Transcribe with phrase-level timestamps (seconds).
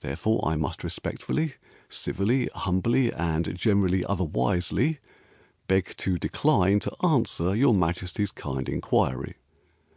[0.00, 1.54] Therefore I must respectfully,
[1.88, 4.98] civilly, humbly, and generally otherwisely
[5.68, 9.36] Beg to decline to answer your Majesty's kind inquiry."